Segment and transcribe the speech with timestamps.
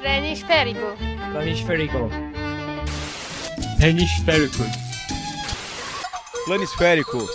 [0.00, 0.96] Planisférico.
[1.32, 2.10] Planisférico.
[3.78, 4.64] Planisférico.
[6.46, 7.26] Planisférico.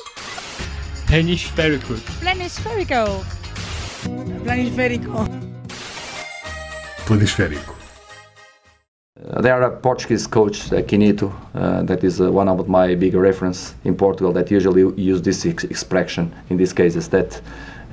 [1.10, 1.94] Planisférico.
[2.24, 3.24] Planisférico.
[4.44, 5.28] Planisférico.
[7.06, 7.74] Planisférico.
[9.26, 12.96] Uh, there are a Portuguese coach, uh, Quinito, uh, that is uh, one of my
[12.96, 17.42] big reference in Portugal that usually use this ex- expression in these cases that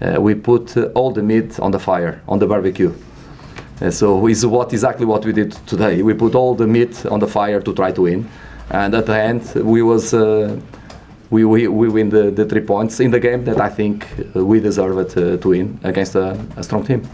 [0.01, 2.93] uh, we put uh, all the meat on the fire, on the barbecue.
[3.81, 6.03] Uh, so is what exactly what we did today.
[6.03, 8.29] We put all the meat on the fire to try to win,
[8.71, 10.61] and at the end we was uh,
[11.31, 14.45] we, we, we win the, the three points in the game that I think uh,
[14.45, 17.09] we deserved uh, to win against a, a strong team.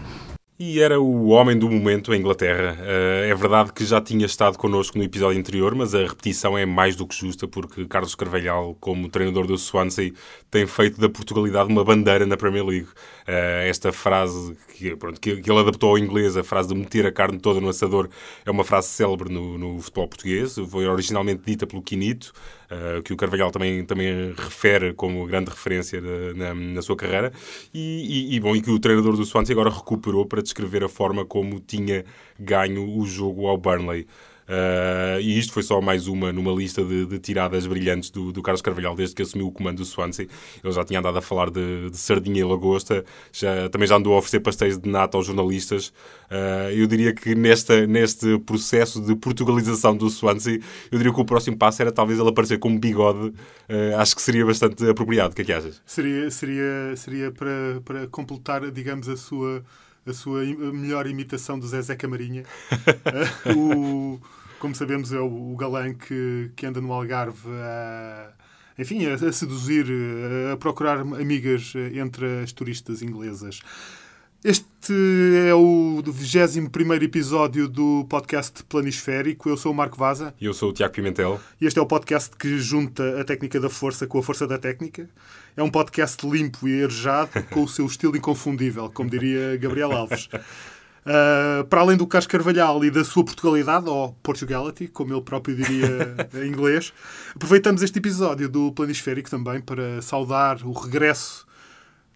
[0.59, 2.75] E era o homem do momento em Inglaterra.
[2.79, 6.65] Uh, é verdade que já tinha estado connosco no episódio anterior, mas a repetição é
[6.65, 10.11] mais do que justa, porque Carlos Carvalhal, como treinador do Swansea,
[10.49, 12.87] tem feito da Portugalidade uma bandeira na Premier League.
[13.27, 17.11] Uh, esta frase que, pronto, que, ele adaptou ao inglês, a frase de meter a
[17.11, 18.09] carne toda no assador,
[18.43, 20.55] é uma frase célebre no, no futebol português.
[20.71, 22.33] Foi originalmente dita pelo Quinito,
[22.71, 26.01] uh, que o Carvalhal também, também refere como grande referência
[26.35, 27.31] na, na sua carreira.
[27.73, 30.89] E, e, e, bom, e que o treinador do Swansea agora recuperou para descrever a
[30.89, 32.05] forma como tinha
[32.39, 34.07] ganho o jogo ao Burnley.
[34.47, 38.41] Uh, e isto foi só mais uma numa lista de, de tiradas brilhantes do, do,
[38.41, 40.27] Carlos Carvalhal desde que assumiu o comando do Swansea.
[40.63, 43.03] Ele já tinha andado a falar de, de sardinha e lagosta,
[43.33, 45.89] já, também já andou a oferecer pastéis de nata aos jornalistas.
[46.31, 51.25] Uh, eu diria que nesta, neste processo de portugalização do Swansea, eu diria que o
[51.25, 53.27] próximo passo era talvez ele aparecer com um bigode.
[53.27, 55.33] Uh, acho que seria bastante apropriado.
[55.33, 55.81] O que é que achas?
[55.85, 59.61] Seria, seria, seria para, para completar, digamos, a sua
[60.09, 62.43] a sua melhor imitação do Zezé Camarinha.
[63.53, 64.17] o,
[64.59, 68.31] como sabemos, é o, o galã que, que anda no Algarve a,
[68.77, 69.85] enfim, a, a seduzir,
[70.51, 73.61] a procurar amigas entre as turistas inglesas.
[74.43, 74.93] Este
[75.49, 79.49] é o 21 episódio do podcast Planisférico.
[79.49, 80.33] Eu sou o Marco Vaza.
[80.39, 81.39] E eu sou o Tiago Pimentel.
[81.59, 84.59] E este é o podcast que junta a técnica da força com a força da
[84.59, 85.09] técnica.
[85.55, 90.29] É um podcast limpo e arejado, com o seu estilo inconfundível, como diria Gabriel Alves.
[91.07, 95.55] Uh, para além do Carlos Carvalhal e da sua Portugalidade, ou Portugality, como ele próprio
[95.55, 96.91] diria em inglês,
[97.33, 101.47] aproveitamos este episódio do Planisférico também para saudar o regresso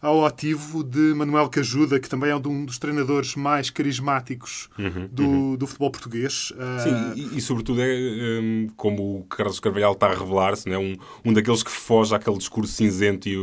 [0.02, 5.23] ao ativo de Manuel Cajuda, que também é um dos treinadores mais carismáticos uhum, do,
[5.23, 5.56] uhum.
[5.56, 6.52] do futebol português.
[6.84, 10.78] Sim, e, e sobretudo é um, como o Carlos Carvalhal está a revelar-se, é?
[10.78, 13.35] um, um daqueles que foge àquele discurso cinzento e,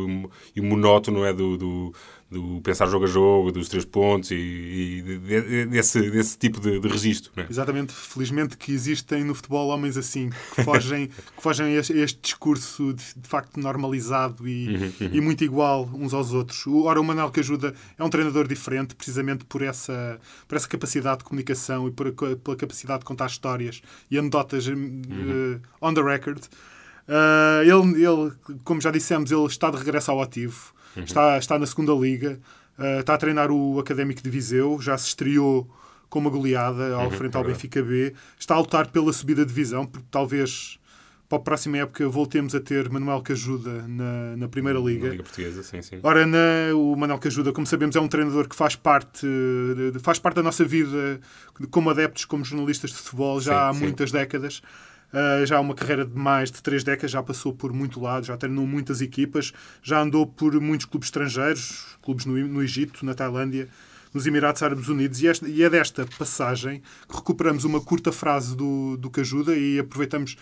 [0.56, 1.32] e monótono é?
[1.32, 1.94] do, do
[2.30, 6.86] do pensar jogo a jogo, dos três pontos e, e desse, desse tipo de, de
[6.86, 7.32] registro.
[7.36, 7.46] É?
[7.48, 7.92] Exatamente.
[7.92, 12.92] Felizmente que existem no futebol homens assim, que fogem, que fogem a este, este discurso
[12.92, 15.10] de, de, facto normalizado e, uhum, uhum.
[15.12, 16.66] e, muito igual uns aos outros.
[16.66, 21.18] Ora, o Manuel que ajuda é um treinador diferente, precisamente por essa, por essa capacidade
[21.18, 25.02] de comunicação e por, pela capacidade de contar histórias e anedotas uhum.
[25.56, 26.44] uh, on the record.
[27.08, 28.32] Uh, ele, ele,
[28.64, 30.74] como já dissemos, ele está de regresso ao ativo.
[30.98, 31.04] Uhum.
[31.04, 32.38] Está, está na segunda liga,
[32.78, 35.68] uh, está a treinar o Académico de Viseu, já se estreou
[36.08, 39.42] com uma goleada ao uhum, frente ao é Benfica B, está a lutar pela subida
[39.42, 40.78] de divisão, porque talvez
[41.28, 45.04] para a próxima época voltemos a ter Manuel Cajuda na, na Primeira Liga.
[45.04, 46.00] Na Liga Portuguesa, sim, sim.
[46.02, 49.26] Ora, na, o Manuel Cajuda, como sabemos, é um treinador que faz parte,
[50.00, 51.20] faz parte da nossa vida
[51.70, 53.80] como adeptos, como jornalistas de futebol, já sim, há sim.
[53.80, 54.62] muitas décadas.
[55.12, 58.36] Uh, já uma carreira de mais de três décadas, já passou por muito lado, já
[58.36, 59.52] treinou muitas equipas,
[59.82, 63.68] já andou por muitos clubes estrangeiros, clubes no, no Egito, na Tailândia,
[64.12, 68.54] nos Emirados Árabes Unidos, e, esta, e, é desta passagem que recuperamos uma curta frase
[68.54, 70.36] do, do Cajuda e aproveitamos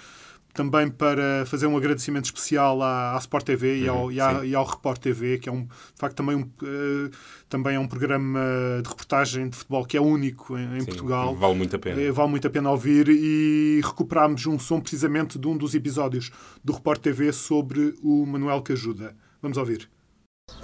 [0.57, 4.45] também para fazer um agradecimento especial à, à Sport TV e, ao, Uhum, e, à,
[4.45, 7.11] e ao Report TV, que é um, de facto também, um, uh,
[7.49, 8.41] também é um programa
[8.83, 11.37] de reportagem de futebol que é único em, em Sim, Portugal.
[11.37, 12.01] Vale muito a pena.
[12.01, 16.31] Uh, vale muito a pena ouvir e recuperámos um som precisamente de um dos episódios
[16.65, 19.15] do Report TV sobre o Manuel Cajuda.
[19.43, 19.89] Vamos ouvir.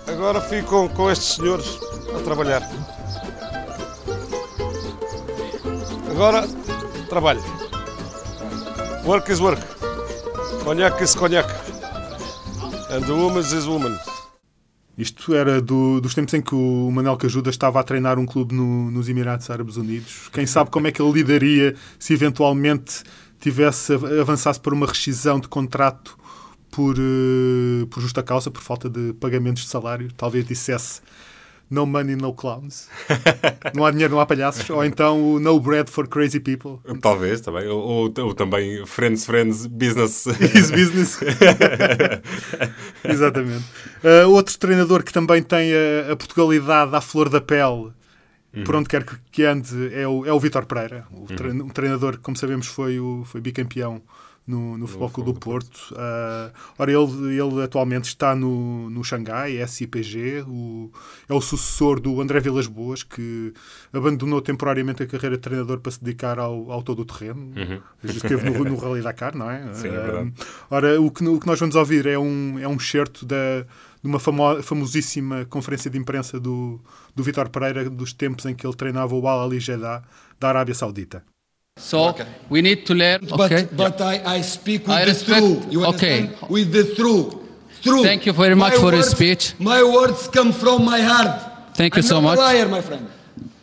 [0.06, 1.78] Agora fico com estes senhores
[2.16, 2.62] a trabalhar.
[6.10, 6.46] Agora
[7.08, 7.42] trabalho.
[9.04, 9.81] Work is work.
[10.64, 11.52] Conhaque is conhaque.
[12.90, 13.98] And the woman is woman.
[14.96, 18.54] Isto era do, dos tempos em que o Manuel Cajuda estava a treinar um clube
[18.54, 20.28] no, nos Emirados Árabes Unidos.
[20.32, 23.02] Quem sabe como é que ele lidaria se eventualmente
[23.40, 26.16] tivesse avançasse para uma rescisão de contrato
[26.70, 30.12] por, uh, por justa causa, por falta de pagamentos de salário.
[30.16, 31.00] Talvez dissesse
[31.72, 32.88] no money, no clowns.
[33.74, 34.68] não há dinheiro, não há palhaços.
[34.68, 36.78] Ou então o no bread for crazy people.
[37.00, 37.66] Talvez, também.
[37.66, 40.26] Ou, ou, ou também friends, friends, business.
[40.54, 41.18] Is business.
[43.02, 43.64] Exatamente.
[44.04, 47.90] Uh, outro treinador que também tem a, a Portugalidade à flor da pele
[48.54, 48.64] uhum.
[48.64, 51.68] por onde quer que ande, é o, é o Vitor Pereira, o uhum.
[51.70, 54.02] treinador que, como sabemos, foi, o, foi bicampeão
[54.46, 55.92] no, no Futebol Clube do Porto.
[55.92, 60.90] Uh, ora, ele, ele atualmente está no, no Xangai, SIPG, o,
[61.28, 63.52] é o sucessor do André Vilas Boas, que
[63.92, 67.52] abandonou temporariamente a carreira de treinador para se dedicar ao, ao todo o terreno.
[67.56, 67.80] Uhum.
[68.02, 69.72] Esteve no, no Rally Dakar, não é?
[69.74, 70.32] Sim, é uh,
[70.70, 73.64] ora, o que, o que nós vamos ouvir é um, é um certo da
[74.02, 76.80] de uma famo famosíssima conferência de imprensa do,
[77.14, 80.02] do Vitor Pereira dos tempos em que ele treinava o Al Ali Jeddah
[80.40, 81.22] da Arábia Saudita.
[81.76, 82.26] So okay.
[82.50, 83.20] we need to learn.
[83.32, 83.66] Okay.
[83.72, 85.72] But, but I, I speak with I the truth.
[85.72, 86.28] You okay.
[86.48, 87.34] With the truth.
[87.82, 88.04] Truth.
[88.04, 89.54] Thank you very much my for words, your speech.
[89.58, 91.74] My words come from my heart.
[91.74, 92.38] Thank you I'm so much.
[92.38, 93.08] I'm not a liar, my friend.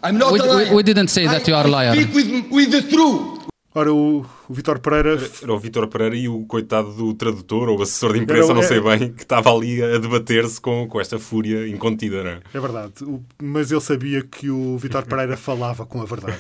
[0.02, 0.70] I'm not we, a liar.
[0.70, 1.92] We, we didn't say that you are a liar.
[1.92, 3.39] I speak with, with the truth.
[3.74, 5.20] Ora, o, o Vitor Pereira.
[5.42, 8.82] Era o Vitor Pereira e o coitado do tradutor ou assessor de imprensa, não sei
[8.82, 12.40] bem, que estava ali a debater-se com, com esta fúria incontida, não é?
[12.54, 16.38] É verdade, o, mas ele sabia que o Vitor Pereira falava com a verdade.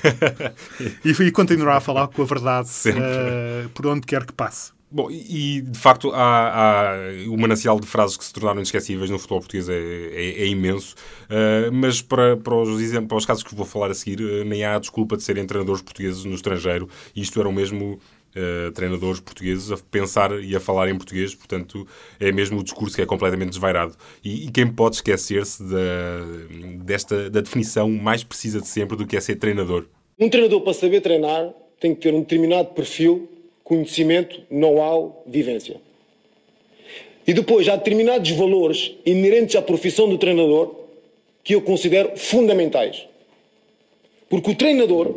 [1.05, 4.71] e, e continuará a falar com a verdade uh, por onde quer que passe.
[4.91, 6.95] Bom, e de facto há, há
[7.27, 10.95] o manancial de frases que se tornaram inesquecíveis no futebol português é, é, é imenso,
[11.25, 14.43] uh, mas para, para, os exemplos, para os casos que vou falar a seguir, uh,
[14.43, 16.89] nem há desculpa de serem treinadores portugueses no estrangeiro.
[17.15, 17.99] Isto eram mesmo
[18.35, 21.85] uh, treinadores portugueses a pensar e a falar em português, portanto
[22.19, 23.95] é mesmo o discurso que é completamente desvairado.
[24.23, 26.25] E, e quem pode esquecer-se da,
[26.83, 29.85] desta, da definição mais precisa de sempre do que é ser treinador?
[30.19, 33.29] Um treinador, para saber treinar, tem que ter um determinado perfil
[33.69, 35.79] conhecimento, know-how, vivência.
[37.25, 40.73] E depois há determinados valores inerentes à profissão do treinador
[41.43, 43.05] que eu considero fundamentais.
[44.27, 45.13] Porque o treinador,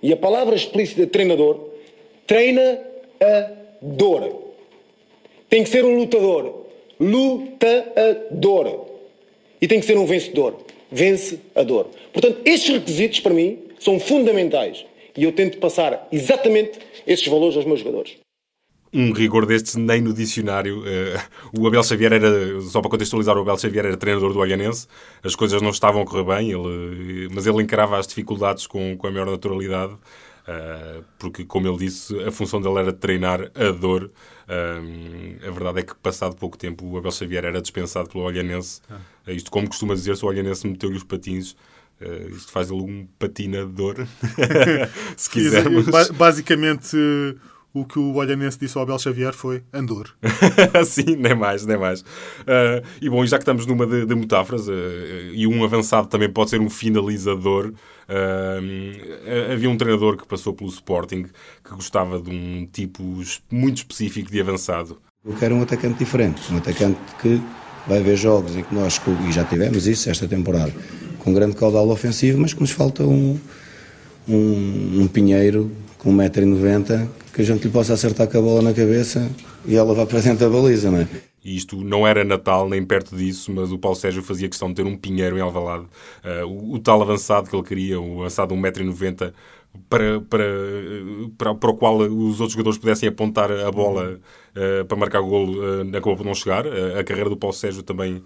[0.00, 1.70] e a palavra explícita treinador,
[2.28, 2.80] treina
[3.20, 3.50] a
[3.82, 4.52] dor.
[5.48, 6.66] Tem que ser um lutador.
[7.00, 8.86] Lutador.
[9.60, 10.58] E tem que ser um vencedor.
[10.90, 11.88] Vence a dor.
[12.12, 14.84] Portanto, estes requisitos, para mim, são fundamentais.
[15.16, 18.16] E eu tento passar exatamente esses valores aos meus jogadores.
[18.92, 20.80] Um rigor destes nem no dicionário.
[20.80, 24.86] Uh, o Abel Xavier era, só para contextualizar, o Abel Xavier era treinador do Olhanense.
[25.22, 29.06] As coisas não estavam a correr bem, ele, mas ele encarava as dificuldades com, com
[29.06, 29.92] a maior naturalidade.
[30.46, 34.12] Uh, porque, como ele disse, a função dele era treinar a dor.
[34.48, 38.80] Uh, a verdade é que, passado pouco tempo, o Abel Xavier era dispensado pelo Olhanense.
[38.88, 39.00] Ah.
[39.26, 41.56] Isto, como costuma dizer, se o Olhanense meteu-lhe os patins,
[42.00, 44.06] Uh, isto faz ele um patinador,
[45.16, 45.86] se quisermos.
[46.14, 46.94] basicamente,
[47.72, 50.14] o que o Olhanense disse ao Abel Xavier foi Andor.
[50.84, 52.02] Sim, nem mais, nem mais.
[52.02, 54.72] Uh, e bom, já que estamos numa de, de metáforas, uh,
[55.32, 57.72] e um avançado também pode ser um finalizador,
[59.52, 61.24] havia um treinador que passou pelo Sporting
[61.64, 63.02] que gostava de um tipo
[63.50, 65.00] muito específico de avançado.
[65.24, 67.40] Eu quero um atacante diferente, um atacante que
[67.86, 70.72] vai ver jogos em que nós, e já tivemos isso esta temporada,
[71.26, 73.36] com grande caudal ofensivo, mas que nos falta um,
[74.28, 78.72] um, um pinheiro com 1,90m que a gente lhe possa acertar com a bola na
[78.72, 79.28] cabeça
[79.66, 81.08] e ela vá para dentro da baliza, não é?
[81.44, 84.86] Isto não era Natal nem perto disso, mas o Paulo Sérgio fazia questão de ter
[84.86, 85.86] um pinheiro em Alvalade.
[86.24, 89.32] Uh, o, o, tal avançado que ele queria, o avançado de 1,90m,
[89.88, 90.44] para, para,
[91.36, 94.20] para, para, o qual os outros jogadores pudessem apontar a bola
[94.54, 96.66] uh, para marcar o golo, uh, acabou por não chegar.
[96.66, 98.22] Uh, a carreira do Paulo Sérgio também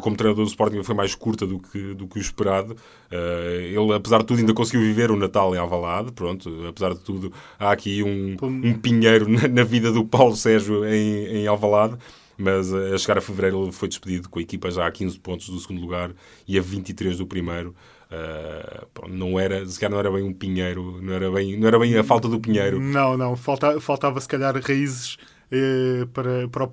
[0.00, 2.76] como treinador do Sporting foi mais curta do que, do que o esperado.
[3.10, 6.12] Eh, ele, apesar de tudo, ainda conseguiu viver o Natal em Alvalade.
[6.12, 10.84] Pronto, apesar de tudo, há aqui um, um pinheiro na, na vida do Paulo Sérgio
[10.84, 11.96] em, em Alvalade
[12.36, 15.18] mas eh, a chegar a fevereiro ele foi despedido com a equipa já a 15
[15.20, 16.12] pontos do segundo lugar
[16.48, 17.74] e a 23 do primeiro.
[18.10, 21.78] Uh, não era, se calhar não era bem um pinheiro, não era bem, não era
[21.78, 22.78] bem a falta do pinheiro.
[22.78, 25.16] Não, não, falta, faltava se calhar raízes
[25.52, 26.64] eh, para, para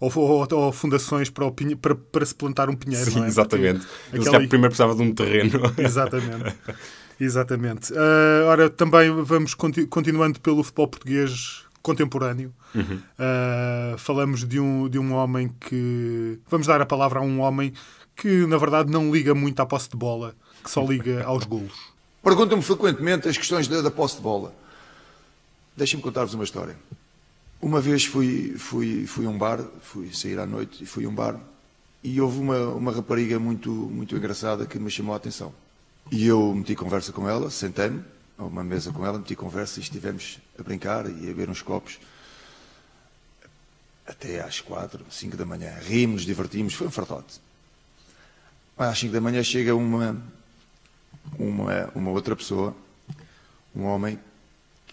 [0.00, 1.46] ou, ou, ou, fundações para,
[1.80, 3.08] para, para se plantar um pinheiro.
[3.08, 3.28] Sim, é?
[3.28, 3.86] exatamente.
[4.10, 4.48] Porque aquela...
[4.48, 5.60] primeiro precisava de um terreno.
[5.78, 6.56] Exatamente.
[7.20, 7.92] Exatamente.
[7.92, 12.52] Uh, ora, também vamos continu continuando pelo futebol português contemporâneo.
[12.74, 12.96] Uhum.
[12.96, 16.40] Uh, falamos de um, de um homem que.
[16.48, 17.72] Vamos dar a palavra a um homem
[18.16, 21.94] que, na verdade, não liga muito à posse de bola, que só liga aos golos.
[22.20, 24.52] Perguntam-me frequentemente as questões da, da posse de bola.
[25.76, 26.76] Deixem-me contar-vos uma história.
[27.64, 31.08] Uma vez fui, fui, fui a um bar, fui sair à noite e fui a
[31.08, 31.40] um bar
[32.02, 35.50] e houve uma, uma rapariga muito, muito engraçada que me chamou a atenção.
[36.12, 38.04] E eu meti conversa com ela, sentei-me
[38.36, 41.62] a uma mesa com ela, meti conversa e estivemos a brincar e a beber uns
[41.62, 41.98] copos
[44.06, 45.72] até às quatro, cinco da manhã.
[45.86, 47.40] Rimos, divertimos, foi um fartote.
[48.76, 50.22] Às cinco da manhã chega uma,
[51.38, 52.76] uma, uma outra pessoa,
[53.74, 54.18] um homem,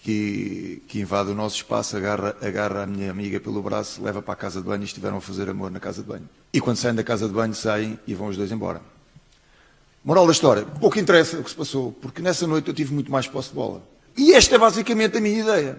[0.03, 4.33] que, que invade o nosso espaço, agarra, agarra a minha amiga pelo braço, leva para
[4.33, 6.27] a casa de banho e estiveram a fazer amor na casa de banho.
[6.51, 8.81] E quando saem da casa de banho, saem e vão os dois embora.
[10.03, 13.11] Moral da história, pouco interessa o que se passou, porque nessa noite eu tive muito
[13.11, 13.83] mais posse de bola.
[14.17, 15.77] E esta é basicamente a minha ideia.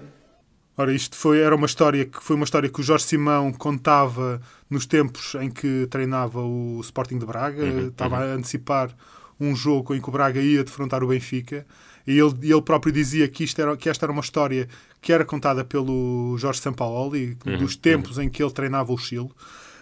[0.78, 4.40] Ora, isto foi, era uma história que foi uma história que o Jorge Simão contava
[4.70, 8.22] nos tempos em que treinava o Sporting de Braga, uhum, estava uhum.
[8.22, 8.94] a antecipar
[9.40, 11.66] um jogo em que o Braga ia defrontar o Benfica,
[12.06, 14.68] e ele, ele próprio dizia que, isto era, que esta era uma história
[15.00, 18.24] que era contada pelo Jorge Sampaoli, uhum, dos tempos uhum.
[18.24, 19.30] em que ele treinava o Chile,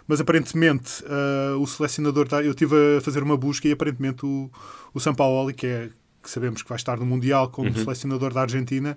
[0.07, 4.51] mas aparentemente uh, o selecionador, eu estive a fazer uma busca e aparentemente o,
[4.93, 5.91] o Sampaoli, que é
[6.23, 7.75] que sabemos que vai estar no Mundial como uhum.
[7.75, 8.97] selecionador da Argentina,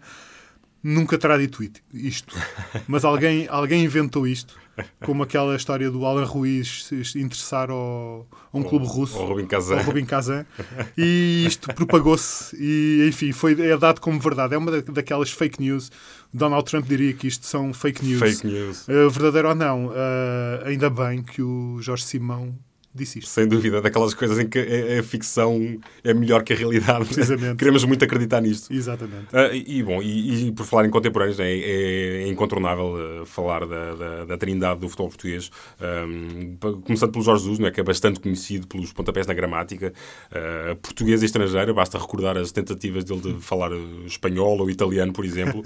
[0.83, 1.63] nunca terá dito
[1.93, 2.35] isto.
[2.87, 4.59] Mas alguém, alguém inventou isto,
[5.05, 9.17] como aquela história do Alan Ruiz se interessar ao, a um o, clube russo.
[9.17, 9.77] Ao Rubin Kazan.
[9.77, 10.45] Ao Rubin Kazan.
[10.97, 14.55] E isto propagou-se e, enfim, foi, é dado como verdade.
[14.55, 15.89] É uma daquelas fake news.
[16.33, 18.19] Donald Trump diria que isto são fake news.
[18.19, 18.87] Fake news.
[18.87, 19.93] Uh, verdadeiro ou não, uh,
[20.65, 22.57] ainda bem que o Jorge Simão
[22.93, 23.29] disse isto.
[23.29, 27.05] Sem dúvida, daquelas coisas em que a, a ficção é melhor que a realidade.
[27.05, 27.57] Precisamente.
[27.57, 28.71] Queremos muito acreditar nisto.
[28.71, 29.27] Exatamente.
[29.33, 33.95] Uh, e, bom, e, e, por falar em contemporâneos, é, é incontornável uh, falar da,
[33.95, 35.49] da, da, trindade do futebol português,
[36.07, 39.93] um, começando pelo Jorge Jesus, não é, que é bastante conhecido pelos pontapés na gramática,
[40.31, 43.71] uh, português e estrangeiro, basta recordar as tentativas dele de falar
[44.05, 45.63] espanhol ou italiano, por exemplo.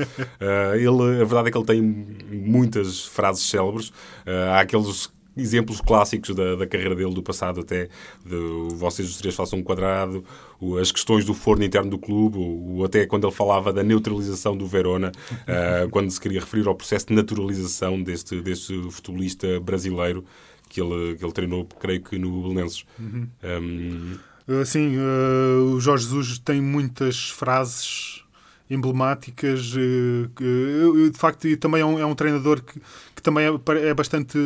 [0.75, 3.91] ele, a verdade é que ele tem muitas frases célebres.
[4.25, 7.89] há aqueles exemplos clássicos da, da, carreira dele, do passado até,
[8.25, 10.23] de vocês os três façam um quadrado,
[10.59, 14.55] o, as questões do forno interno do clube, o, até quando ele falava da neutralização
[14.55, 20.23] do Verona, uh, quando se queria referir ao processo de naturalização deste, deste futebolista brasileiro
[20.69, 22.85] que ele, que ele treinou, creio que no Belenenses.
[22.99, 23.27] Uhum.
[23.43, 24.65] Um...
[24.65, 28.23] Sim, uh, o Jorge Jesus tem muitas frases
[28.69, 29.73] emblemáticas.
[29.73, 34.37] Uh, de facto, e também é um, é um treinador que também é, é bastante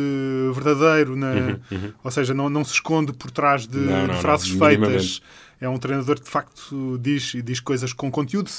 [0.52, 1.56] verdadeiro, né?
[1.70, 1.92] Uhum, uhum.
[2.02, 5.22] ou seja, não, não se esconde por trás de, não, não, de frases não, feitas.
[5.60, 8.50] É um treinador que de facto diz, diz coisas com conteúdo,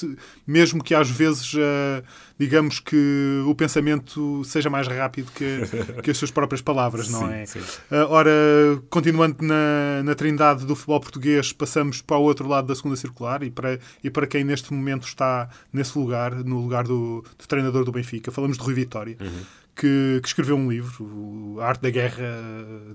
[0.48, 2.01] mesmo que às vezes, uh,
[2.39, 5.60] digamos que o pensamento seja mais rápido que,
[6.01, 7.46] que as suas próprias palavras, não sim, é?
[7.46, 7.60] Sim.
[7.60, 8.32] Uh, ora,
[8.89, 13.44] continuando na, na trindade do futebol português, passamos para o outro lado da segunda circular
[13.44, 17.84] e para, e para quem neste momento está nesse lugar, no lugar do, do treinador
[17.84, 19.18] do Benfica, falamos de Rui Vitória.
[19.20, 22.39] Uhum que, que, escreveu um livro, A Arte da Guerra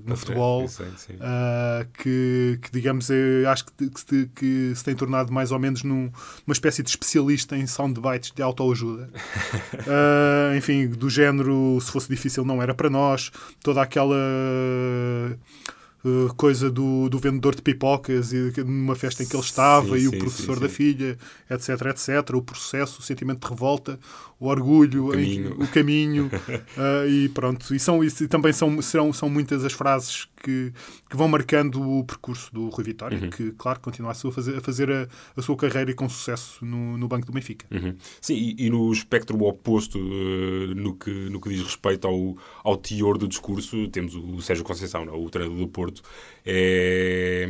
[0.05, 5.33] no Futebol, uh, que, que, digamos, é, acho que, que, se, que, se tem tornado
[5.33, 6.11] mais ou menos num,
[6.47, 9.11] numa espécie de especialista em soundbites de autoajuda.
[9.75, 13.31] uh, enfim, do género, se fosse difícil não era para nós,
[13.63, 14.17] toda aquela
[16.09, 19.95] uh, coisa do, do vendedor de pipocas e numa festa em que ele estava sim,
[19.95, 21.19] e sim, o professor sim, da filha,
[21.51, 23.99] etc, etc, o processo, o sentimento de revolta,
[24.41, 27.75] o orgulho, o caminho, em, o caminho uh, e pronto.
[27.75, 30.73] E, são, e também são, serão, são muitas as frases que,
[31.09, 33.31] que vão marcando o percurso do Rui Vitória, uhum.
[33.31, 36.97] que, claro, continua a fazer, a, fazer a, a, sua carreira e com sucesso no,
[36.97, 37.67] no Banco do Benfica.
[37.71, 37.97] Uhum.
[38.21, 42.77] Sim, e, e, no espectro oposto, uh, no, que, no que diz respeito ao, ao
[42.77, 45.15] teor do discurso, temos o Sérgio Conceição, não?
[45.15, 45.17] É?
[45.17, 45.98] o treinador do Porto,
[46.45, 47.49] é,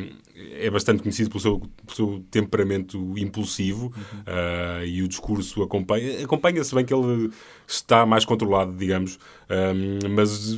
[0.60, 3.92] é bastante conhecido pelo seu, pelo seu temperamento impulsivo uhum.
[3.92, 7.30] uh, e o discurso acompanha, acompanha-se bem que ele
[7.66, 10.56] está mais controlado, digamos, um, mas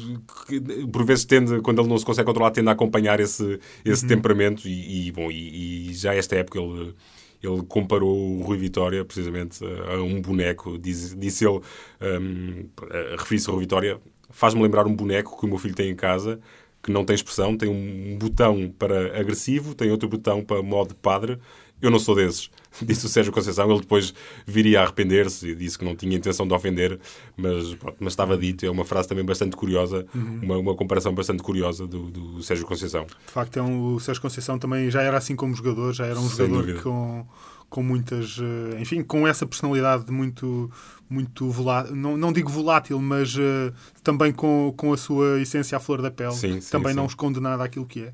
[0.93, 4.09] por vezes tende, quando ele não se consegue controlar, tende a acompanhar esse, esse uhum.
[4.09, 6.95] temperamento e, e bom, e, e, já esta época ele
[7.43, 11.61] ele comparou o Rui Vitória precisamente a um boneco, disse, ele,
[12.03, 12.69] um,
[13.17, 16.39] referiu-se ao Rui Vitória, faz-me lembrar um boneco que o meu filho tem em casa
[16.83, 21.39] que não tem expressão, tem um botão para agressivo, tem outro botão para modo padre.
[21.81, 22.51] Eu não sou desses,
[22.83, 23.71] disse o Sérgio Conceição.
[23.71, 24.13] Ele depois
[24.47, 26.99] viria a arrepender-se e disse que não tinha intenção de ofender,
[27.37, 28.67] mas, pronto, mas estava dito.
[28.67, 30.41] É uma frase também bastante curiosa, uhum.
[30.43, 33.07] uma, uma comparação bastante curiosa do, do Sérgio Conceição.
[33.07, 36.19] De facto, é um, o Sérgio Conceição também já era assim como jogador, já era
[36.19, 36.83] um Sem jogador dúvida.
[36.83, 37.27] com
[37.71, 40.69] com muitas, eh, enfim, com essa personalidade muito,
[41.11, 45.81] muito volátil, não, não digo volátil, mas uh, também com, com a sua essência à
[45.81, 46.97] flor da pele, sim, sim, também sim.
[46.97, 48.13] não esconde nada aquilo que é.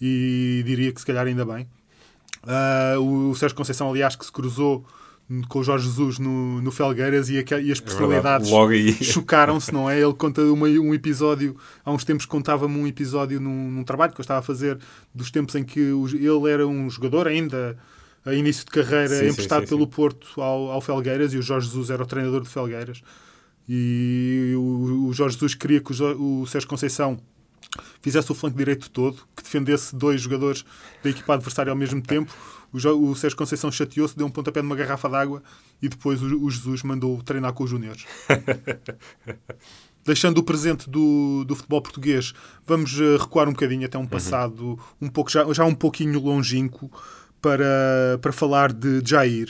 [0.00, 1.66] E diria que se calhar ainda bem.
[2.44, 4.84] Uh, o, o Sérgio Conceição, aliás, que se cruzou
[5.48, 9.72] com o Jorge Jesus no, no Felgueiras e, a, e as é personalidades é chocaram-se,
[9.72, 10.00] não é?
[10.00, 14.20] Ele conta uma, um episódio, há uns tempos contava-me um episódio num, num, trabalho que
[14.20, 14.78] eu estava a fazer
[15.14, 17.76] dos tempos em que ele era um jogador ainda
[18.24, 21.42] a início de carreira sim, emprestado sim, sim, pelo Porto ao, ao Felgueiras e o
[21.42, 23.02] Jorge Jesus era o treinador de Felgueiras.
[23.68, 27.18] E o, o Jorge Jesus queria que o, o Sérgio Conceição
[28.00, 30.64] fizesse o flanco direito todo, que defendesse dois jogadores
[31.02, 32.34] da equipa adversária ao mesmo tempo.
[32.72, 35.42] O, o Sérgio Conceição chateou-se, deu um pontapé numa garrafa d'água
[35.80, 38.06] e depois o, o Jesus mandou treinar com os juniores.
[40.08, 42.32] deixando o presente do, do futebol português,
[42.66, 44.06] vamos uh, recuar um bocadinho até um uhum.
[44.06, 44.78] passado uhum.
[45.02, 46.90] um pouco, já, já um pouquinho longínquo
[47.40, 49.48] para, para falar de Jair,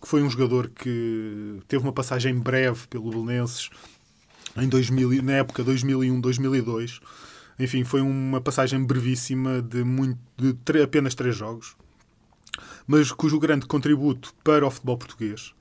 [0.00, 3.70] que foi um jogador que teve uma passagem breve pelo Belenenses
[4.56, 7.00] em 2000, na época 2001-2002.
[7.58, 11.76] Enfim, foi uma passagem brevíssima de, muito, de apenas três jogos,
[12.86, 15.52] mas cujo grande contributo para o futebol português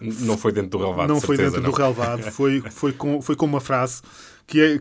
[0.00, 1.08] não foi dentro do relevado.
[1.08, 1.70] Não foi dentro não.
[1.70, 2.22] do relevado.
[2.30, 4.02] Foi, foi, com, foi com uma frase
[4.46, 4.80] que é,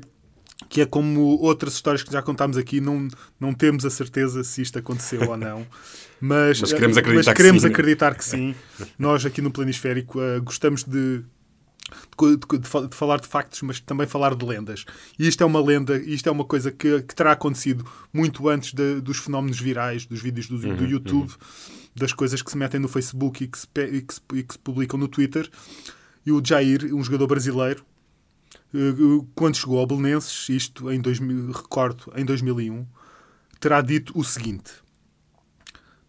[0.70, 3.08] que é como outras histórias que já contámos aqui, não,
[3.40, 5.66] não temos a certeza se isto aconteceu ou não.
[6.20, 7.74] Mas, mas queremos acreditar, mas queremos que, sim.
[7.74, 8.56] acreditar que sim.
[8.98, 11.22] Nós aqui no Planisférico uh, gostamos de,
[12.18, 14.86] de, de, de, falar de factos, mas também falar de lendas.
[15.20, 18.74] E isto é uma lenda, isto é uma coisa que, que terá acontecido muito antes
[18.74, 21.30] de, dos fenómenos virais, dos vídeos do, uhum, do YouTube.
[21.30, 24.44] Uhum das coisas que se metem no Facebook e que se, e que se, e
[24.44, 25.50] que se publicam no Twitter.
[26.26, 27.86] E o Jair, um jogador brasileiro,
[28.74, 32.86] eh, quando chegou ao Belenenses, isto em 2000, recordo, em 2001,
[33.60, 34.74] terá dito o seguinte: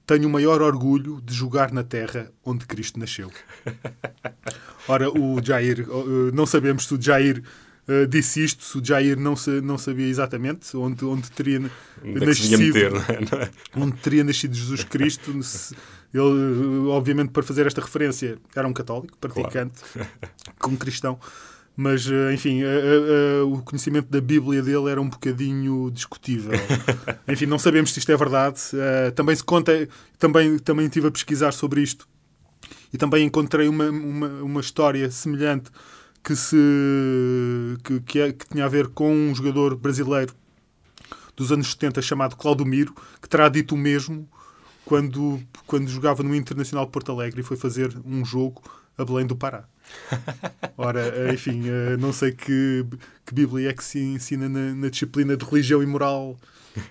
[0.06, 3.30] Tenho o maior orgulho de jogar na terra onde Cristo nasceu.
[4.88, 7.42] Ora, o Jair, eh, não sabemos se o Jair
[7.88, 11.70] Uh, disse isto, se o Jair não, se, não sabia exatamente onde, onde teria
[12.04, 13.20] onde é nascido, meter, é?
[13.30, 13.50] Não é?
[13.76, 15.30] onde teria nascido Jesus Cristo.
[16.12, 20.10] ele, obviamente, para fazer esta referência, era um católico, praticante, claro.
[20.58, 21.18] como cristão.
[21.76, 26.52] Mas, eh, enfim, a, a, o conhecimento da Bíblia dele era um bocadinho discutível.
[27.28, 28.60] enfim, não sabemos se isto é verdade.
[28.72, 29.86] Uh, também se conta,
[30.18, 32.08] também, também estive a pesquisar sobre isto
[32.92, 35.70] e também encontrei uma, uma, uma história semelhante
[36.24, 36.56] que, se,
[37.84, 40.34] que, que, é, que tinha a ver com um jogador brasileiro
[41.36, 44.26] dos anos 70 chamado Claudomiro, que terá dito o mesmo
[44.86, 48.62] quando, quando jogava no Internacional de Porto Alegre e foi fazer um jogo
[48.96, 49.68] a Belém do Pará.
[50.76, 52.84] Ora, enfim, eh, não sei que,
[53.24, 56.36] que Bíblia é que se ensina na, na disciplina de religião e moral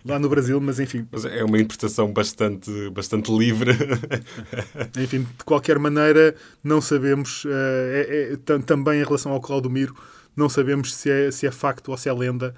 [0.04, 1.08] lá no Brasil, mas enfim.
[1.12, 3.72] Mas é uma interpretação bastante, bastante livre.
[4.98, 9.96] enfim, de qualquer maneira, não sabemos, uh, é, é, também em relação ao Claudomiro,
[10.36, 12.56] não sabemos se é, se é facto ou se é lenda.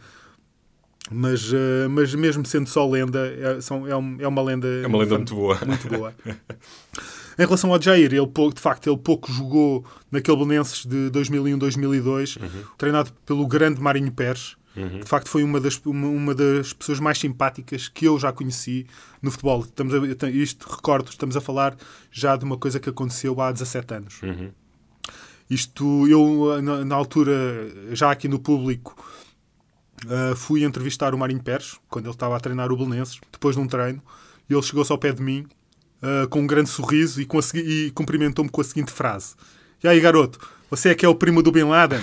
[1.10, 1.54] Mas,
[1.90, 4.68] mas mesmo sendo só lenda, é, são, é, um, é uma lenda.
[4.68, 5.58] É uma lenda muito boa.
[5.66, 6.14] Muito boa.
[7.38, 12.64] Em relação ao Jair, ele, de facto, ele pouco jogou naquele Belenenses de 2001-2002, uhum.
[12.78, 14.58] treinado pelo grande Marinho Pérez.
[14.76, 15.00] Uhum.
[15.00, 18.88] De facto, foi uma das, uma, uma, das pessoas mais simpáticas que eu já conheci
[19.22, 19.62] no futebol.
[19.62, 21.76] Estamos a, isto, recordo, estamos a falar
[22.12, 24.22] já de uma coisa que aconteceu há 17 anos.
[24.22, 24.52] Uhum.
[25.50, 27.34] Isto, eu, na, na, altura,
[27.92, 28.96] já aqui no público,
[30.06, 33.62] uh, fui entrevistar o Marinho Pérez, quando ele estava a treinar o Belenenses, depois de
[33.62, 34.02] um treino,
[34.50, 35.48] e ele chegou-se ao pé de mim,
[36.02, 37.28] uh, com um grande sorriso, e,
[37.60, 39.36] e cumprimentou-me com a seguinte frase.
[39.84, 42.02] E aí, garoto, você é que é o primo do Bin Laden?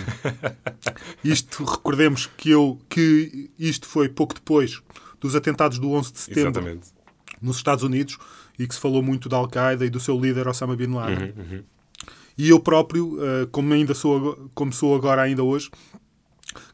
[1.22, 4.80] isto, recordemos que, eu, que isto foi pouco depois
[5.20, 6.88] dos atentados do 11 de setembro Exatamente.
[7.40, 8.18] nos Estados Unidos
[8.58, 11.34] e que se falou muito da Al-Qaeda e do seu líder Osama Bin Laden.
[11.36, 11.62] Uhum, uhum.
[12.36, 15.70] E eu próprio, uh, como ainda sou, como sou agora ainda hoje,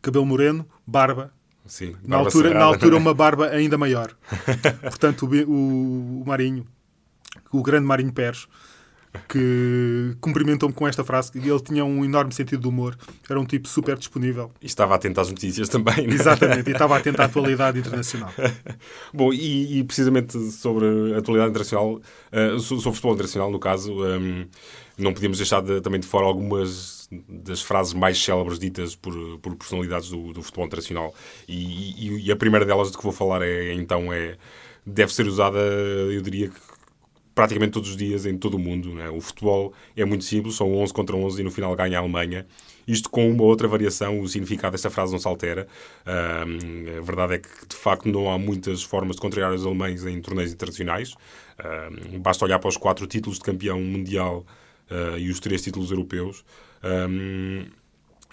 [0.00, 1.32] cabelo moreno, barba,
[1.66, 4.16] Sim, na, altura, na altura uma barba ainda maior.
[4.82, 6.66] Portanto, o, o Marinho,
[7.52, 8.46] o grande Marinho Pérez,
[9.28, 11.32] que cumprimentou-me com esta frase.
[11.34, 12.96] Ele tinha um enorme sentido de humor,
[13.28, 14.52] era um tipo super disponível.
[14.62, 16.06] E estava atento às notícias também.
[16.06, 16.14] Né?
[16.14, 18.32] Exatamente, e estava atento à atualidade internacional.
[19.12, 23.92] Bom, e, e, precisamente sobre a atualidade internacional, uh, sobre o futebol internacional, no caso,
[23.92, 24.48] um, ehm,
[24.96, 29.56] não podíamos deixar de, também de fora algumas das frases mais célebres ditas por, por
[29.56, 31.12] personalidades do, do futebol internacional.
[31.48, 34.36] E, e, e, a primeira delas de que vou falar é, então, é
[34.86, 36.69] deve ser usada, eu diria que
[37.34, 39.00] praticamente todos os dias em todo o mundo.
[39.00, 39.10] É?
[39.10, 42.46] O futebol é muito simples, são 11 contra 11 e no final ganha a Alemanha.
[42.86, 45.68] Isto com uma outra variação, o significado desta frase não se altera.
[46.04, 50.20] A verdade é que, de facto, não há muitas formas de contrariar os alemães em
[50.20, 51.14] torneios internacionais.
[52.20, 54.44] Basta olhar para os quatro títulos de campeão mundial
[54.90, 56.44] uh, e os três títulos europeus.
[56.82, 57.66] Um,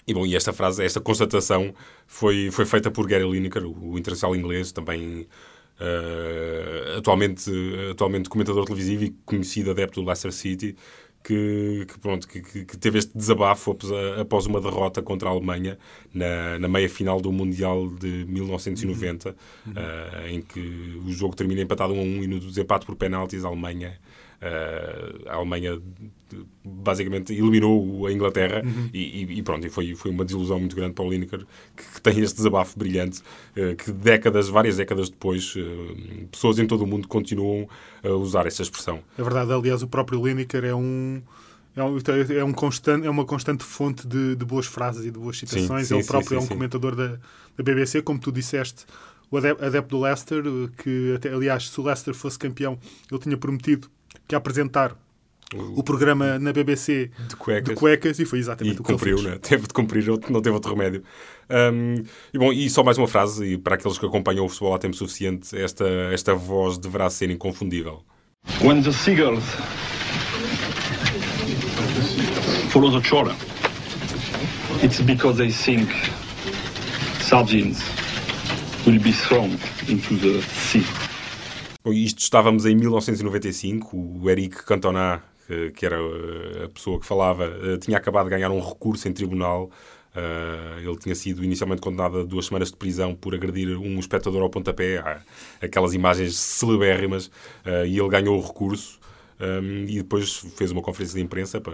[0.06, 1.74] e, bom, e esta frase, esta constatação
[2.06, 5.26] foi, foi feita por Gary Lineker, o, o internacional inglês, também
[5.80, 6.67] uh,
[6.98, 7.50] atualmente,
[7.90, 10.76] atualmente comentador televisivo e conhecido adepto do Leicester City,
[11.22, 13.76] que, que, pronto, que, que, teve este desabafo
[14.20, 15.78] após uma derrota contra a Alemanha
[16.14, 19.72] na, na meia final do Mundial de 1990, uhum.
[19.72, 20.60] uh, em que
[21.04, 23.98] o jogo termina empatado 1 a 1 e no desempate por penaltis a Alemanha
[25.26, 25.80] a Alemanha
[26.64, 28.90] basicamente eliminou a Inglaterra uhum.
[28.92, 31.44] e, e, pronto, e foi, foi uma desilusão muito grande para o Lineker
[31.76, 33.20] que, que tem este desabafo brilhante
[33.56, 37.68] uh, que décadas, várias décadas depois uh, pessoas em todo o mundo continuam
[38.04, 39.00] a usar essa expressão.
[39.18, 41.22] É verdade, aliás o próprio Lineker é um
[41.74, 41.96] É, um,
[42.38, 45.86] é, um constante, é uma constante fonte de, de boas frases e de boas citações.
[45.86, 47.18] Sim, sim, Ele próprio sim, é um comentador da,
[47.56, 48.84] da BBC, como tu disseste,
[49.30, 50.42] o adep- adepto do Leicester,
[50.82, 52.78] que até, aliás, se o Leicester fosse campeão,
[53.10, 53.88] ele tinha prometido
[54.26, 54.96] que apresentar
[55.54, 58.98] o programa na BBC de cuecas, de cuecas e foi exatamente e o que ele
[58.98, 59.30] cumpriu, fez.
[59.30, 59.38] né?
[59.40, 61.02] teve de cumprir, não teve outro remédio.
[61.48, 62.04] Um,
[62.34, 64.78] e bom, e só mais uma frase, e para aqueles que acompanham o futebol há
[64.78, 68.02] tempo suficiente, esta, esta voz deverá ser inconfundível.
[68.62, 69.44] When the seagulls
[72.70, 73.34] follow the trawler,
[74.82, 75.90] it's because they think
[77.20, 77.82] sardines
[78.86, 81.07] will be thrown into the sea.
[81.92, 85.22] Isto estávamos em 1995, o Eric Cantona,
[85.74, 89.12] que, era uh, a pessoa que falava, uh, tinha acabado de ganhar um recurso em
[89.12, 89.70] tribunal.
[90.14, 94.42] Uh, ele tinha sido inicialmente condenado a duas semanas de prisão por agredir um espectador
[94.42, 95.02] ao pontapé,
[95.60, 97.30] aquelas imagens celebérrimas,
[97.86, 98.98] e ele ganhou o recurso.
[99.40, 101.72] Um, e depois fez uma conferência de imprensa para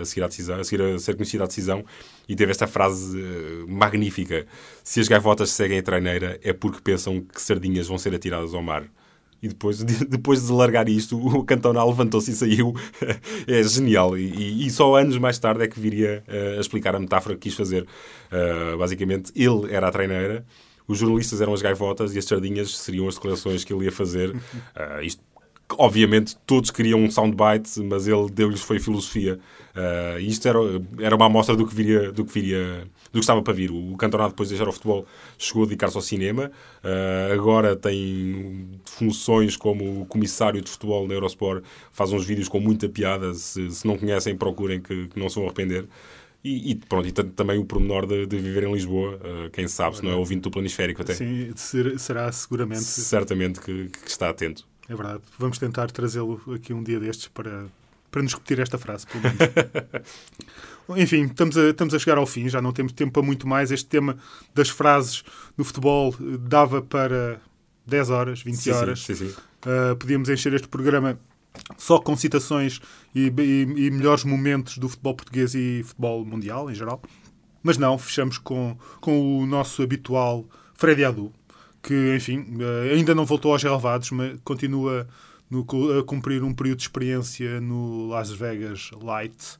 [0.00, 1.84] a seguir, à decisão, a seguir a ser conhecida a decisão
[2.28, 4.44] e teve esta frase uh, magnífica:
[4.82, 8.62] Se as gaivotas seguem a treineira é porque pensam que sardinhas vão ser atiradas ao
[8.62, 8.88] mar.
[9.46, 12.74] E depois de, depois de largar isto, o Cantona levantou-se e saiu.
[13.46, 14.18] é genial.
[14.18, 17.42] E, e, só anos mais tarde é que viria uh, a explicar a metáfora que
[17.42, 17.82] quis fazer.
[17.82, 20.44] Uh, basicamente, ele era a treineira,
[20.88, 24.30] os jornalistas eram as gaivotas e as sardinhas seriam as declarações que ele ia fazer.
[24.30, 25.22] Uh, isto
[25.78, 29.38] obviamente todos queriam um soundbite, mas ele deu-lhes foi filosofia.
[29.74, 30.58] Uh, e isto era,
[31.00, 33.70] era uma amostra do que viria, do que viria, do que estava para vir.
[33.70, 35.06] O Cantona depois de deixar o futebol
[35.38, 36.50] chegou a dedicar-se ao cinema.
[36.84, 42.88] Uh, agora tem funções como comissário de futebol na Eurosport, faz uns vídeos com muita
[42.88, 43.32] piada.
[43.34, 45.86] Se, se não conhecem, procurem que, que não se vão arrepender.
[46.44, 49.96] E, e, pronto, e também o pormenor de, de viver em Lisboa, uh, quem sabe,
[49.96, 51.14] se não é ouvinte do planisférico até.
[51.14, 51.52] Sim,
[51.96, 52.84] será seguramente.
[52.84, 54.64] Certamente que, que está atento.
[54.88, 55.22] É verdade.
[55.38, 57.66] Vamos tentar trazê-lo aqui um dia destes para,
[58.16, 59.38] para nos repetir esta frase, pelo menos.
[61.02, 63.70] Enfim, estamos a, estamos a chegar ao fim, já não temos tempo para muito mais.
[63.70, 64.16] Este tema
[64.54, 65.22] das frases
[65.54, 67.38] no futebol dava para
[67.86, 69.02] 10 horas, 20 sim, horas.
[69.02, 69.26] Sim, sim.
[69.26, 71.20] Uh, podíamos encher este programa
[71.76, 72.80] só com citações
[73.14, 77.02] e, e, e, melhores momentos do futebol português e futebol mundial em geral.
[77.62, 81.30] Mas não, fechamos com, com o nosso habitual Freddy Adu,
[81.82, 82.46] que, enfim,
[82.90, 85.06] ainda não voltou aos relevados, mas continua
[85.50, 85.64] no,
[85.98, 89.58] a cumprir um período de experiência no Las Vegas Light.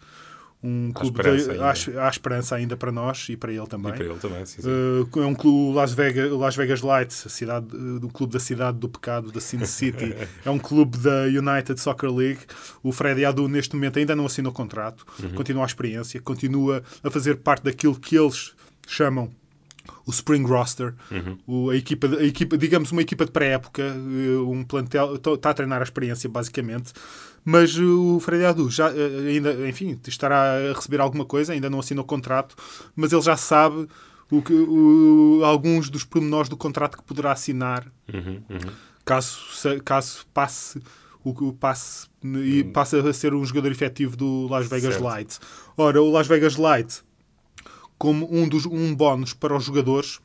[0.63, 2.01] Um clube esperança, de, ainda.
[2.03, 3.93] há, há esperança ainda para nós e para ele também.
[3.93, 4.69] E para ele também, sim, sim.
[4.69, 8.41] Uh, é um clube, Las Vegas, Las Vegas Light, a cidade, uh, do clube da
[8.41, 10.15] cidade do pecado, da Sin City.
[10.45, 12.41] é um clube da United Soccer League.
[12.83, 15.35] O Freddy Adu, neste momento, ainda não assinou contrato, Uhum.
[15.35, 18.53] continua a experiência, continua a fazer parte daquilo que eles
[18.89, 19.31] chamam
[20.07, 21.39] o Spring Roster, Uhum.
[21.47, 25.55] o, a, equipa, a equipa, digamos, uma equipa de pré-época, uh, um plantel, está a
[25.55, 26.93] treinar a experiência, basicamente.
[27.45, 31.81] Mas o Freddy Adu já, uh, ainda, enfim, estará a receber alguma coisa, ainda não
[31.81, 32.55] assinou contrato,
[32.95, 33.89] mas ele já sabe
[34.31, 38.73] o que, o, alguns dos pormenores do contrato que poderá assinar Uhum, uhum.
[39.05, 39.39] caso,
[39.85, 40.81] caso passe
[41.25, 42.07] o passe
[42.45, 45.05] e passe a ser um jogador efetivo do Las Vegas Certo.
[45.05, 45.39] Light.
[45.77, 47.03] Ora, o Las Vegas Light,
[47.99, 50.21] como um, dos, um bónus para os jogadores,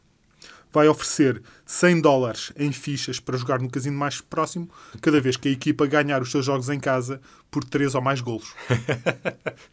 [0.74, 4.70] vai oferecer 100 dólares em fichas para jogar no casino mais próximo
[5.02, 8.22] cada vez que a equipa ganhar os seus jogos em casa por 3 ou mais
[8.22, 8.54] golos.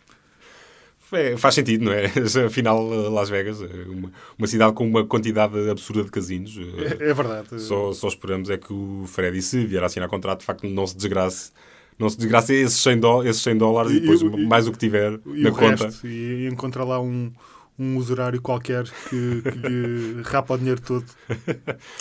[1.11, 2.05] É, faz sentido, não é?
[2.47, 6.55] Afinal, Las Vegas, é uma, uma cidade com uma quantidade absurda de casinos.
[7.01, 7.49] É, é verdade.
[7.63, 10.87] Só, só esperamos é que o Freddy, se vier a assinar contrato, de facto não
[10.87, 11.51] se desgrace.
[11.99, 14.73] Não se desgrace esses 100, dó- esses 100 dólares e, E- depois e- mais o
[14.73, 15.87] que tiver na conta.
[15.87, 17.33] resto, e encontra lá um,
[17.79, 21.05] um usurário qualquer que, que lhe rapa o dinheiro todo.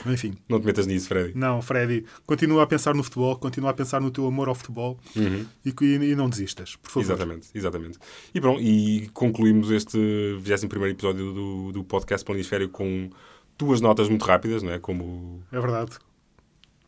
[0.06, 0.34] Enfim.
[0.50, 1.38] Não te metas nisso, Freddy.
[1.38, 5.00] Não, Freddy, continua a pensar no futebol, continua a pensar no teu amor ao futebol
[5.16, 5.46] Uhum.
[5.66, 7.06] e, e- não desistas, por favor.
[7.06, 8.00] Exatamente, exatamente.
[8.34, 9.98] E pronto, e concluímos este
[10.42, 13.10] 21 episódio do, do podcast Planisfério com
[13.58, 14.80] duas notas muito rápidas, não é?
[14.80, 15.92] Como É verdade.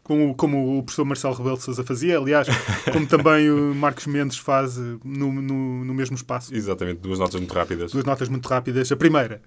[0.10, 2.48] Como, como o professor Marcelo Rebelo Sousa fazia, aliás,
[2.92, 6.52] como também o Marcos Mendes faz no, no, no mesmo espaço.
[6.52, 7.92] Exatamente, duas notas muito rápidas.
[7.92, 8.92] Duas notas muito rápidas.
[8.92, 9.40] A primeira,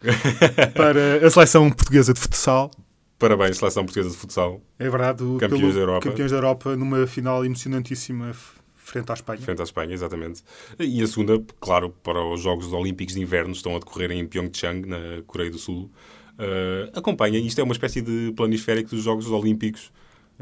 [0.76, 2.70] para a seleção portuguesa de futsal.
[3.18, 4.60] Parabéns, Seleção Portuguesa de Futsal.
[4.78, 6.08] É verdade, o- Campeões pelo- da Europa.
[6.08, 8.32] campeões da Europa numa final emocionantíssima
[8.76, 9.40] frente à Espanha.
[9.40, 10.42] Frente à Espanha, exatamente.
[10.78, 14.86] E a segunda, claro, para os Jogos Olímpicos de Inverno, estão a decorrer em Pyeongchang,
[14.88, 15.90] na Coreia do Sul.
[16.38, 19.92] Uh, acompanha, isto é uma espécie de planisférico dos Jogos Olímpicos,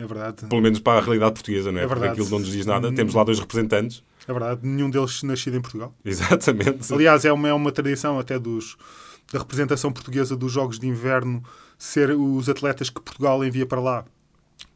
[0.02, 0.46] É verdade.
[0.46, 1.84] pelo menos para a realidade portuguesa, não é?
[1.84, 2.20] É Porque verdade.
[2.20, 2.88] aquilo não nos diz nada.
[2.88, 2.94] Hum.
[2.94, 4.02] Temos lá dois representantes.
[4.26, 5.94] É verdade, nenhum deles nascido em Portugal.
[6.04, 6.92] Exatamente.
[6.92, 8.76] Aliás, é uma, é uma tradição até dos,
[9.32, 11.42] da representação portuguesa dos Jogos de Inverno
[11.78, 14.04] ser os atletas que Portugal envia para lá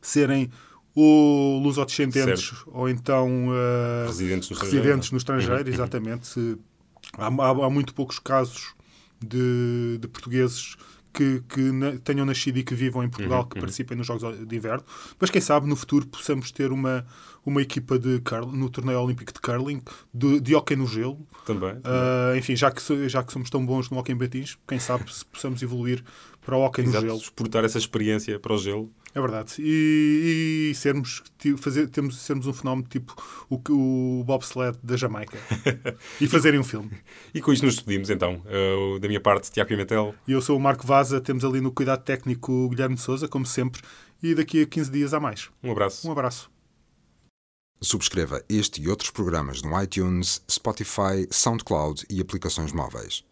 [0.00, 0.50] serem
[0.94, 5.10] ou lusodescendentes, ou então uh, residentes no residentes estrangeiro.
[5.12, 5.74] no estrangeiro, Uhum.
[5.74, 6.58] exatamente.
[7.18, 8.74] Há, há, há muito poucos casos
[9.20, 10.76] de, de portugueses
[11.14, 13.60] que, que na, tenham nascido e que vivam em Portugal, Uhum, que uhum.
[13.60, 14.84] participem nos Jogos de Inverno.
[15.18, 17.06] Mas quem sabe no futuro possamos ter uma,
[17.46, 19.80] uma equipa de curling, no torneio olímpico de curling,
[20.12, 21.26] de, de hóquei no gelo.
[21.46, 21.74] Também.
[21.74, 25.12] Uh, enfim, já que, já que somos tão bons no hóquei em patins, quem sabe
[25.12, 26.02] se possamos evoluir
[26.44, 27.16] para o hóquei no gelo.
[27.16, 28.90] exportar essa experiência para o gelo.
[29.14, 29.54] É verdade.
[29.60, 31.22] E, e sermos,
[31.58, 33.14] fazer, temos, sermos um fenómeno tipo
[33.48, 35.38] o, que- o bobsled da Jamaica.
[36.20, 36.90] e fazerem um filme.
[37.32, 38.42] E com isto nos despedimos então.
[38.44, 40.14] Uh, da minha parte, Tiago Pimentel.
[40.26, 43.28] E eu sou o Marco Vaza, temos ali no cuidado técnico o Guilherme de Souza,
[43.28, 43.82] como sempre,
[44.20, 45.48] e daqui a 15 dias há mais.
[45.62, 46.08] Um abraço.
[46.08, 46.50] Um abraço.
[47.80, 53.24] Subscreva este e outros programas no iTunes, Spotify, SoundCloud e aplicações móveis.